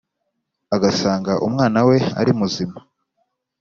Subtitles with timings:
[0.75, 2.77] agasanga umwana we ari muzima